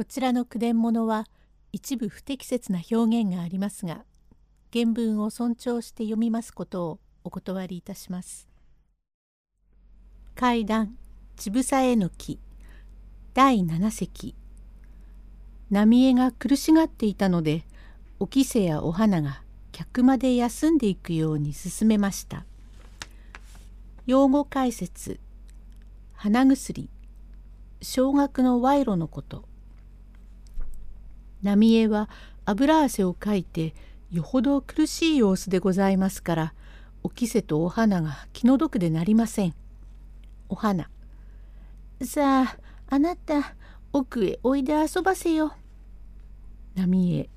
[0.00, 1.26] こちらの句伝物は
[1.72, 4.06] 一部不適切な表現がありますが
[4.72, 8.48] 原文を尊重して読みますことをお断りいたします。
[10.34, 10.96] 階段
[11.36, 12.38] ちぶさえの木。
[13.34, 14.34] 第7席。
[15.70, 17.66] 浪江が苦しがっていたので
[18.18, 22.46] おきせやお花が客まで休んでいくように進めました。
[24.06, 25.20] 用語解説。
[26.14, 26.88] 鼻薬。
[27.82, 29.49] 小学の賄賂のこと。
[31.42, 32.08] 浪江は
[32.44, 33.74] 油汗をかいて
[34.10, 36.54] よほど苦しい様子でございますから
[37.02, 39.54] おきせとお花が気の毒でなりません。
[40.48, 40.90] お花
[42.02, 42.56] さあ
[42.88, 43.54] あなた
[43.92, 45.54] 奥へおいで遊ばせよ。
[46.74, 47.30] 浪江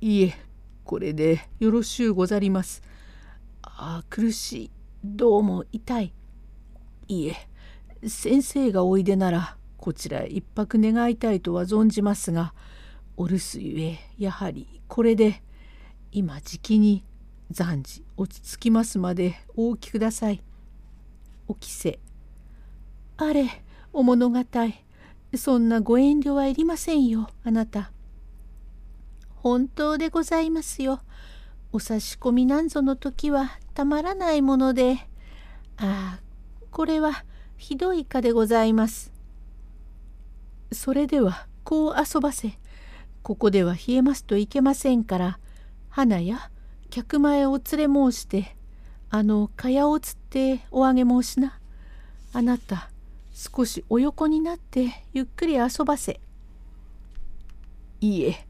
[0.00, 0.34] いえ
[0.84, 2.82] これでよろしゅうござります。
[3.62, 4.70] ああ苦しい
[5.04, 6.12] どうも痛い。
[7.08, 7.36] いえ
[8.08, 12.54] 先生がおいでならこちらへ一泊願いたいとは存じますが
[13.18, 15.42] お留守ゆえやはりこれで
[16.10, 17.04] 今じきに
[17.52, 20.42] 暫時落ち着きますまでお起きください。
[21.48, 21.98] おきせ
[23.18, 23.62] あれ
[23.92, 24.40] お物語
[25.36, 27.92] そんなご遠慮はいりませんよあなた。
[29.36, 31.00] 本当でございますよ。
[31.72, 35.06] お差し込みなんぞの時はたまらないもので
[35.76, 36.20] ああ
[36.70, 37.22] これは
[37.58, 39.13] ひどいかでございます。
[40.74, 42.58] それではこう遊ばせ
[43.22, 45.38] ここでは冷えますといけませんから
[45.88, 46.50] 花や
[46.90, 48.54] 客前を連れ申して
[49.10, 51.58] あの蚊帳をつっておあげ申しな。
[52.32, 52.90] あなた
[53.32, 56.20] 少しお横になってゆっくり遊ばせ。
[58.00, 58.46] いいえ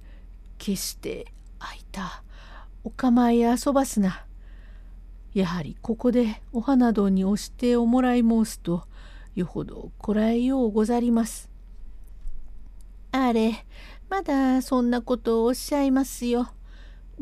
[0.58, 1.27] 決して
[1.58, 2.22] あいた。
[2.83, 4.25] お構い遊ばすな。
[5.34, 8.84] やはりここでお花堂に押しておもらい申すと
[9.34, 11.53] よほどこらえようござります。
[13.33, 13.67] れ
[14.08, 16.48] まだそんなことをおっしゃいますよ。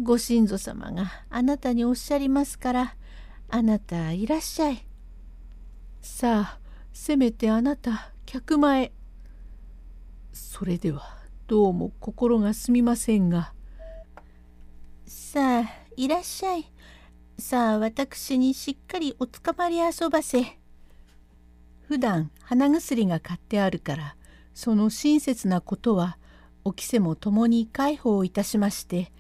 [0.03, 2.97] ご親祖様があなたにおっしゃりますから
[3.49, 4.87] あなたいらっしゃい。
[6.01, 6.59] さあ
[6.93, 8.93] せめてあなた客前。
[10.33, 13.53] それではどうも心がすみませんが。
[15.07, 16.73] さあいらっしゃい。
[17.39, 20.59] さあ私にしっかりおつかまり遊ばせ。
[21.89, 24.17] 普段鼻薬が買ってあるから
[24.55, 26.19] その親切なことは
[26.65, 29.13] おきせも共に介抱いたしまして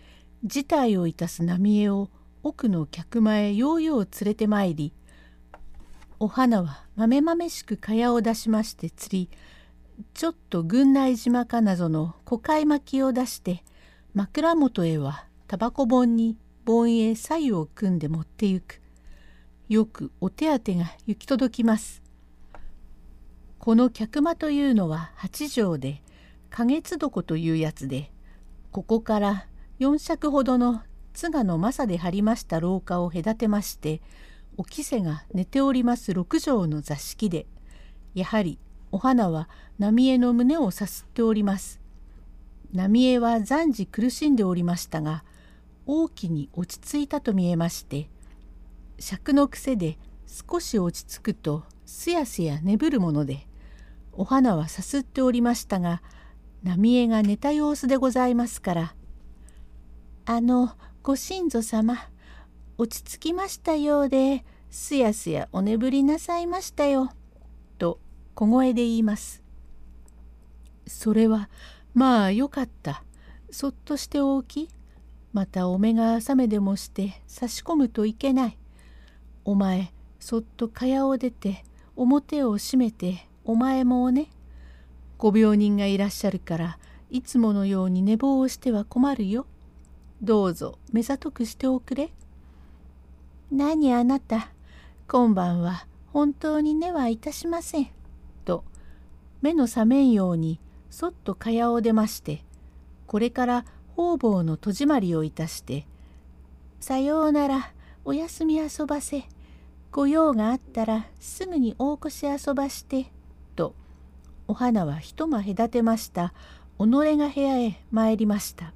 [0.44, 2.10] 事態をいたす浪江を
[2.43, 4.92] 奥の客間へようよう連れてまいり
[6.19, 9.31] お花はまめまめしく蚊帳を出しまして釣り
[10.15, 13.62] ちょっと軍内島かなぞの小貝巻きを出して
[14.15, 18.81] 枕元へはタバコ本に盆へ左右を組んで持ってゆく。
[19.69, 22.01] よくお手当が行き届きます。
[23.62, 26.02] この客間というのは八畳で
[26.50, 28.10] 花月床というやつで
[28.72, 29.46] ここから
[29.78, 30.82] 4尺ほどの
[31.14, 34.02] 津賀の正で張りました廊下を隔てまして
[34.56, 37.46] おきせが寝ております6畳の座敷で
[38.16, 38.58] やはり
[38.90, 39.48] お花は
[39.78, 41.80] 浪江の胸をさすっております。
[42.72, 45.22] 浪江は暫時苦しんでおりましたが
[45.86, 48.08] 大きに落ち着いたと見えまして
[48.98, 53.46] 尺の癖で少し落ち着くとすやすや眠るもので
[54.12, 56.02] お花はさすっておりましたが
[56.62, 58.94] 浪江が寝た様子でございますから
[60.26, 61.96] 「あのご親祖様
[62.78, 67.10] 落ち着きましたようですやすやお眠りなさいましたよ」
[67.78, 67.98] と
[68.34, 69.42] 小声で言います。
[70.86, 71.48] それは
[71.94, 73.04] まあよかった
[73.50, 74.68] そっとしておき
[75.32, 78.58] またお目が覚めでもして差し込むといけない。
[79.44, 81.64] お前そっと蚊帳を出て
[81.96, 84.28] 表を閉めてお前もね。
[85.19, 86.78] ご病人がいらっしゃるから
[87.10, 89.47] いつものように寝坊をしては困るよ。
[90.20, 92.12] どうぞ目ざとくしておくれ。
[93.50, 94.50] 何あなた
[95.08, 97.88] 今晩は本当に寝はいたしません。
[98.44, 98.65] と
[99.41, 100.60] 目の覚めんように
[100.91, 102.44] そっと蚊帳を出まして
[103.06, 103.65] これから
[103.97, 105.86] 方々の戸締まりをいたして
[106.80, 107.72] 「さようなら
[108.04, 109.24] おやすみ遊ばせ
[109.91, 113.12] ご用があったらすぐに大越し遊ばして」
[114.48, 116.33] お花は一間隔てました
[116.78, 116.86] 己
[117.16, 118.72] が部屋へ参りました。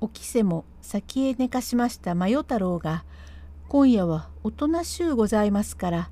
[0.00, 3.04] おきせも先へ寝かしました真代太郎が
[3.68, 6.10] 今夜はおとなしゅうございますから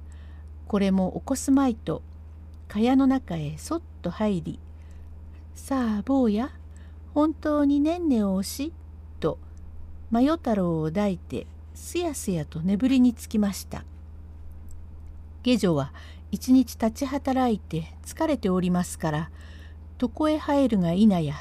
[0.67, 2.01] これも起こすまいと
[2.69, 4.59] 蚊帳の中へそっと入り
[5.55, 6.51] 「さあ坊や
[7.13, 8.73] 本当にねんねを押し」
[9.21, 9.39] と
[10.11, 13.85] 真代太郎を抱いてすやすやと眠りにつきました。
[15.43, 15.93] 下女は
[16.33, 19.31] 一日立ち働いて疲れておりますから
[20.01, 21.35] 床へ入るが否や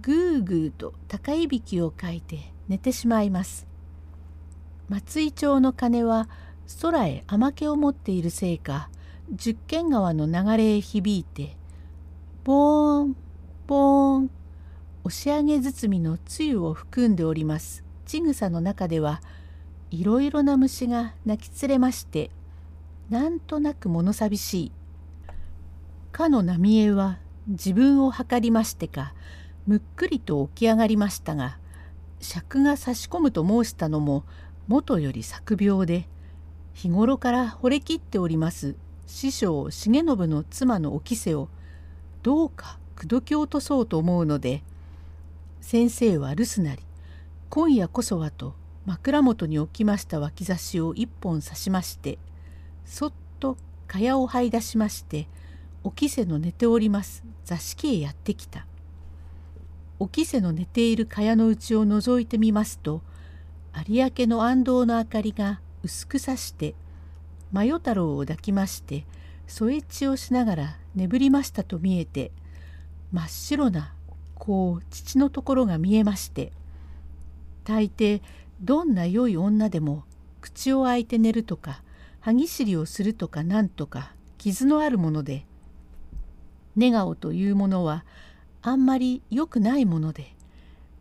[0.00, 3.68] ぐーぐーと高いびきをかいて寝てしまいます。
[4.88, 6.30] 松井町の鐘は
[6.80, 8.88] 空へ甘気を持っているせいか
[9.30, 11.56] 十軒川の流れへ響いて
[12.44, 13.16] ボーン
[13.66, 14.30] ボーン
[15.04, 19.20] 押し上げ包みのつゆを含んでおりますちぐさの中では
[19.90, 22.30] いろいろな虫が鳴き連れまして
[23.10, 24.72] なんとなく物寂しい。
[26.12, 29.14] かの浪江は自分を測りましてか
[29.66, 31.58] むっくりと起き上がりましたが
[32.20, 34.24] 尺が差し込むと申したのも
[34.66, 36.08] 元より作病で
[36.74, 38.74] 日頃から惚れ切っております
[39.06, 41.48] 師匠重信の妻のおきせを
[42.22, 44.62] どうか口説き落とそうと思うので
[45.60, 46.82] 先生は留守なり
[47.48, 52.18] 今夜こそはと枕元に置きました脇差しを一本刺しまして
[52.88, 55.28] そっと蚊帳を這い出しまして
[55.84, 58.66] おきせの寝ております座敷へやってきた。
[60.00, 63.02] おきせの寝ている蚊帳の内を覗いてみますと
[63.86, 66.74] 有明の暗道の明かりが薄くさして
[67.52, 69.04] 真代太郎を抱きまして
[69.46, 72.30] 添え血をしながら眠りましたと見えて
[73.12, 73.92] 真っ白な
[74.36, 76.52] こう父のところが見えまして
[77.64, 78.22] 大抵
[78.60, 80.04] どんな良い女でも
[80.40, 81.82] 口を開いて寝るとか
[82.28, 85.46] 歯ぎしりをするとかなんとか傷のあるもので
[86.76, 88.04] 寝顔というものは
[88.60, 90.34] あんまり良くないもので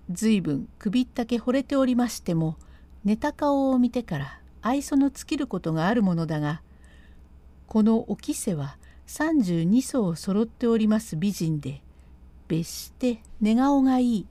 [0.10, 2.56] 随分首ったけ惚れておりましても
[3.04, 6.62] 寝た顔を見てから愛想の尽きることがあるものだが
[7.68, 8.78] このおきせは
[9.08, 11.82] 32層揃っております美人で
[12.48, 14.28] 別して寝顔がいい。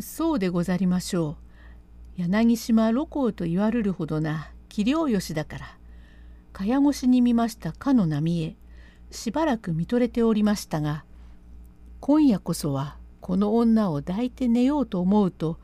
[0.00, 1.36] そうでござりましょ
[2.16, 2.22] う。
[2.22, 5.66] 柳島露光と言われるほどな器量よしだから。
[6.54, 8.56] 蚊帳越しに見ましたかの波へ。
[9.12, 11.04] しばらく見とれておりましたが
[12.00, 15.58] 今夜こそはこの女を抱いて寝ようと思うと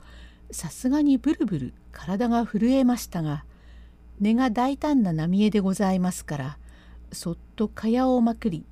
[0.51, 3.45] さすがにブルブル体が震えましたが
[4.21, 6.59] 根が大胆な浪江でございますから
[7.11, 8.67] そっと蚊帳をまくり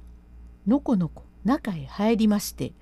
[0.67, 2.73] のこのこ中へ入りまして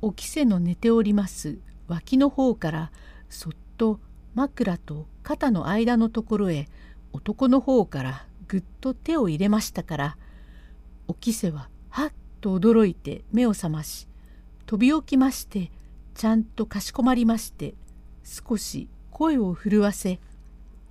[0.00, 2.92] おきせの寝ております脇の方から
[3.28, 4.00] そっと
[4.34, 6.68] 枕と肩の間のところへ
[7.12, 10.16] 男の方からぐっと手を入れましたから
[11.08, 14.08] おきせははっと驚いて目を覚まし
[14.66, 15.70] 飛び起きまして
[16.14, 17.74] ちゃんとかしこまりまして
[18.24, 20.20] 少し声を震わせ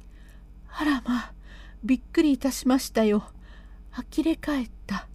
[0.69, 1.33] 「あらまあ
[1.83, 3.23] びっくりいたしましたよ。
[3.91, 5.07] 呆れ返った。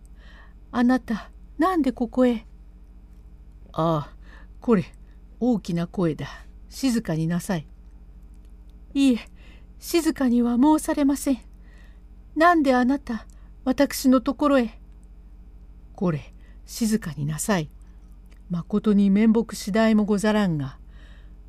[0.73, 2.45] あなたなんでここへ?」
[3.73, 4.17] 「ああ
[4.61, 4.85] これ
[5.39, 6.27] 大きな声だ。
[6.69, 7.67] 静かになさい」
[8.97, 9.19] 「いえ
[9.79, 11.39] 静かには申されません。
[12.35, 13.27] なんであなた
[13.63, 14.81] 私のところへ?」
[15.95, 16.33] これ
[16.65, 17.69] 静かになさい。
[18.49, 20.79] まことに面目次第もござらんが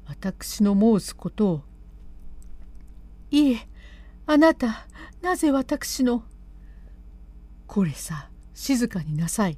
[0.07, 1.63] 私の申すことを。
[3.31, 3.69] いえ
[4.25, 4.85] あなた
[5.21, 6.23] なぜ私の？
[7.65, 9.57] これさ静かになさい。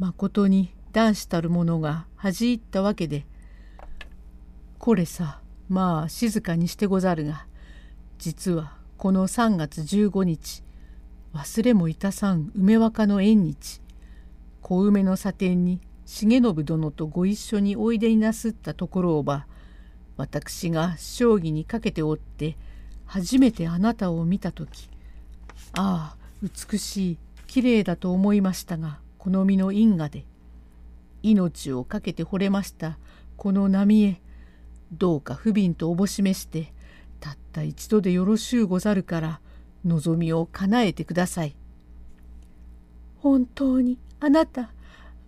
[0.00, 3.26] まことに男子たる者が恥じ入ったわけで。
[4.78, 5.40] これさ
[5.70, 7.46] まあ静かにしてござるが
[8.18, 10.64] 実はこの3月15日
[11.32, 13.80] 忘れもいたさん梅若の縁日
[14.62, 19.46] 小梅の茶店に重信殿とご一緒においでになすったところをば
[20.16, 22.56] 私が将棋にかけておって
[23.06, 24.90] 初めてあなたを見た時
[25.74, 30.24] ああ美しいきれいだと思いましたが好みの因果で
[31.22, 32.98] 命を懸けて惚れました
[33.36, 34.20] この波へ
[34.92, 36.72] どうか不憫とおぼしめして
[37.20, 39.40] たった一度でよろしゅうござるから
[39.84, 41.54] 望みを叶えてください。
[43.18, 44.72] 本当にあなた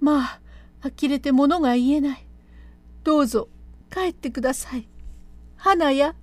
[0.01, 0.41] まあ
[0.83, 2.27] 呆れて物が言えない。
[3.05, 3.49] どうぞ
[3.91, 4.89] 帰ってください。
[5.57, 6.15] 花や。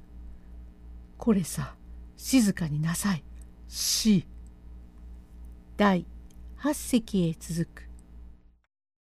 [1.18, 1.76] これさ
[2.18, 3.24] 静かになさい。
[3.68, 4.26] し。
[5.78, 6.06] 第
[6.58, 7.89] 八席へ続く。